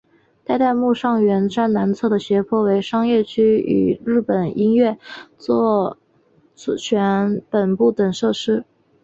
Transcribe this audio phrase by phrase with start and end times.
[0.43, 4.97] 代代木上原站南侧的斜坡为商业区与日本音乐
[5.37, 5.95] 着
[6.55, 8.65] 作权协会本部等设施。